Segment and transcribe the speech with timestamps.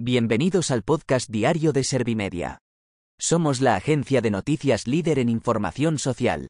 [0.00, 2.60] Bienvenidos al podcast diario de Servimedia.
[3.18, 6.46] Somos la agencia de noticias líder en información social.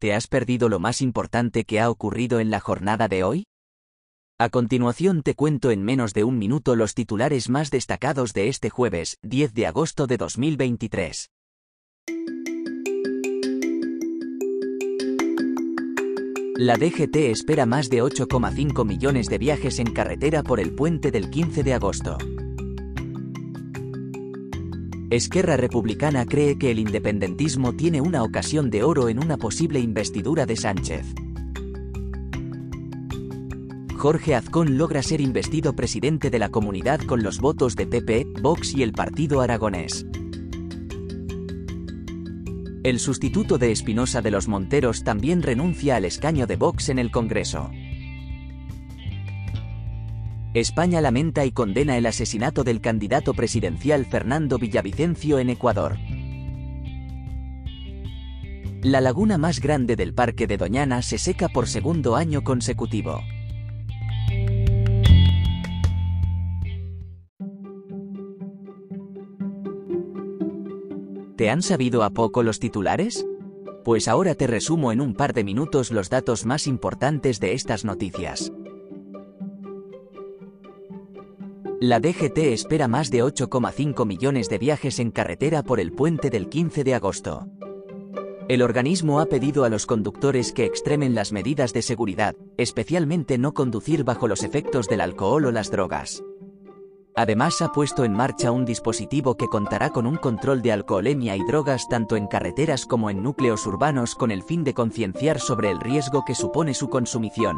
[0.00, 3.44] ¿Te has perdido lo más importante que ha ocurrido en la jornada de hoy?
[4.40, 8.70] A continuación te cuento en menos de un minuto los titulares más destacados de este
[8.70, 11.30] jueves, 10 de agosto de 2023.
[16.56, 21.30] La DGT espera más de 8,5 millones de viajes en carretera por el puente del
[21.30, 22.18] 15 de agosto.
[25.10, 30.46] Esquerra Republicana cree que el independentismo tiene una ocasión de oro en una posible investidura
[30.46, 31.04] de Sánchez.
[33.96, 38.72] Jorge Azcón logra ser investido presidente de la comunidad con los votos de PP, Vox
[38.72, 40.06] y el Partido Aragonés.
[42.84, 47.10] El sustituto de Espinosa de los Monteros también renuncia al escaño de Vox en el
[47.10, 47.68] Congreso.
[50.52, 55.96] España lamenta y condena el asesinato del candidato presidencial Fernando Villavicencio en Ecuador.
[58.82, 63.20] La laguna más grande del Parque de Doñana se seca por segundo año consecutivo.
[71.36, 73.24] ¿Te han sabido a poco los titulares?
[73.84, 77.84] Pues ahora te resumo en un par de minutos los datos más importantes de estas
[77.84, 78.49] noticias.
[81.82, 86.50] La DGT espera más de 8,5 millones de viajes en carretera por el puente del
[86.50, 87.48] 15 de agosto.
[88.50, 93.54] El organismo ha pedido a los conductores que extremen las medidas de seguridad, especialmente no
[93.54, 96.22] conducir bajo los efectos del alcohol o las drogas.
[97.16, 101.42] Además ha puesto en marcha un dispositivo que contará con un control de alcoholemia y
[101.46, 105.80] drogas tanto en carreteras como en núcleos urbanos con el fin de concienciar sobre el
[105.80, 107.56] riesgo que supone su consumición.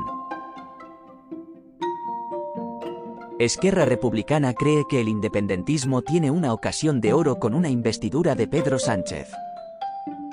[3.44, 8.46] Esquerra Republicana cree que el independentismo tiene una ocasión de oro con una investidura de
[8.46, 9.32] Pedro Sánchez.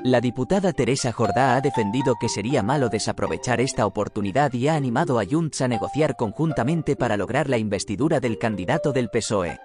[0.03, 5.19] La diputada Teresa Jordá ha defendido que sería malo desaprovechar esta oportunidad y ha animado
[5.19, 9.57] a Junts a negociar conjuntamente para lograr la investidura del candidato del PSOE.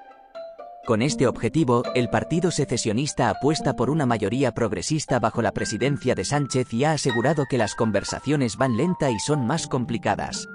[0.87, 6.25] Con este objetivo, el partido secesionista apuesta por una mayoría progresista bajo la presidencia de
[6.25, 10.49] Sánchez y ha asegurado que las conversaciones van lenta y son más complicadas.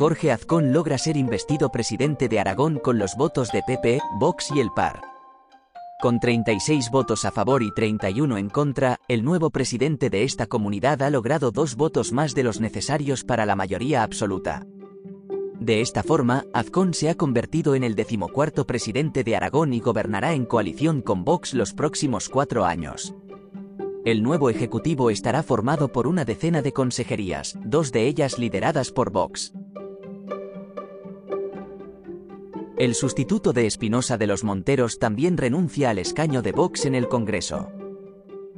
[0.00, 4.58] Jorge Azcón logra ser investido presidente de Aragón con los votos de PP, Vox y
[4.58, 5.02] el PAR.
[6.00, 11.02] Con 36 votos a favor y 31 en contra, el nuevo presidente de esta comunidad
[11.02, 14.66] ha logrado dos votos más de los necesarios para la mayoría absoluta.
[15.58, 20.32] De esta forma, Azcón se ha convertido en el decimocuarto presidente de Aragón y gobernará
[20.32, 23.14] en coalición con Vox los próximos cuatro años.
[24.06, 29.12] El nuevo ejecutivo estará formado por una decena de consejerías, dos de ellas lideradas por
[29.12, 29.52] Vox.
[32.80, 37.08] El sustituto de Espinosa de los Monteros también renuncia al escaño de Vox en el
[37.08, 37.68] Congreso.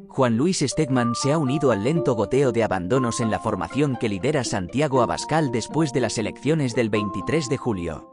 [0.07, 4.09] Juan Luis Stegman se ha unido al lento goteo de abandonos en la formación que
[4.09, 8.13] lidera Santiago Abascal después de las elecciones del 23 de julio.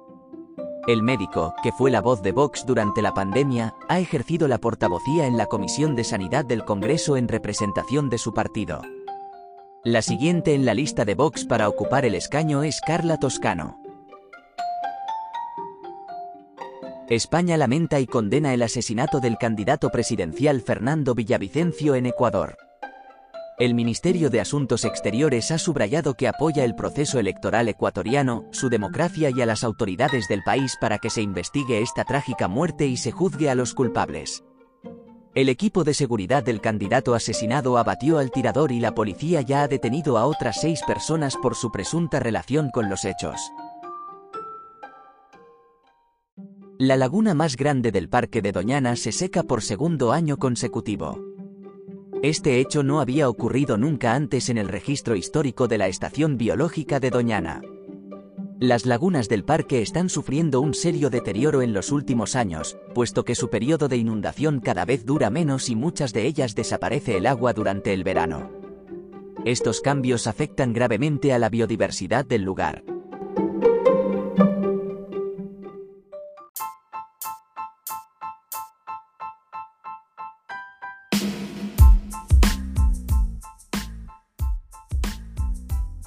[0.88, 5.28] El médico, que fue la voz de Vox durante la pandemia, ha ejercido la portavocía
[5.28, 8.82] en la Comisión de Sanidad del Congreso en representación de su partido.
[9.84, 13.79] La siguiente en la lista de Vox para ocupar el escaño es Carla Toscano.
[17.10, 22.56] España lamenta y condena el asesinato del candidato presidencial Fernando Villavicencio en Ecuador.
[23.58, 29.32] El Ministerio de Asuntos Exteriores ha subrayado que apoya el proceso electoral ecuatoriano, su democracia
[29.32, 33.12] y a las autoridades del país para que se investigue esta trágica muerte y se
[33.12, 34.44] juzgue a los culpables.
[35.34, 39.68] El equipo de seguridad del candidato asesinado abatió al tirador y la policía ya ha
[39.68, 43.52] detenido a otras seis personas por su presunta relación con los hechos.
[46.82, 51.22] La laguna más grande del Parque de Doñana se seca por segundo año consecutivo.
[52.24, 57.02] Este hecho no había ocurrido nunca antes en el registro histórico de la Estación Biológica
[57.02, 57.62] de Doñana.
[58.62, 63.36] Las lagunas del parque están sufriendo un serio deterioro en los últimos años, puesto que
[63.36, 67.52] su periodo de inundación cada vez dura menos y muchas de ellas desaparece el agua
[67.52, 68.52] durante el verano.
[69.44, 72.86] Estos cambios afectan gravemente a la biodiversidad del lugar.